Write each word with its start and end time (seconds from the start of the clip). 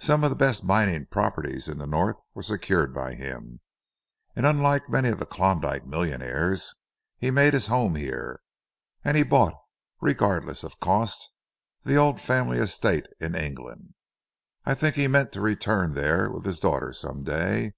Some 0.00 0.24
of 0.24 0.30
the 0.30 0.34
best 0.34 0.64
mining 0.64 1.06
properties 1.06 1.68
in 1.68 1.78
the 1.78 1.86
North 1.86 2.20
were 2.34 2.42
secured 2.42 2.92
by 2.92 3.14
him, 3.14 3.60
and 4.34 4.44
unlike 4.44 4.88
many 4.88 5.08
of 5.10 5.20
the 5.20 5.24
Klondyke 5.24 5.86
millionaires 5.86 6.74
he 7.16 7.30
made 7.30 7.54
his 7.54 7.68
home 7.68 7.94
here, 7.94 8.40
and 9.04 9.16
he 9.16 9.22
bought, 9.22 9.54
regardless 10.00 10.64
of 10.64 10.80
cost, 10.80 11.30
the 11.84 11.94
old 11.94 12.20
family 12.20 12.58
estate 12.58 13.06
in 13.20 13.36
England. 13.36 13.94
I 14.66 14.74
think 14.74 14.96
he 14.96 15.06
meant 15.06 15.30
to 15.34 15.40
return 15.40 15.94
there, 15.94 16.28
with 16.28 16.44
his 16.44 16.58
daughter, 16.58 16.92
some 16.92 17.22
day. 17.22 17.74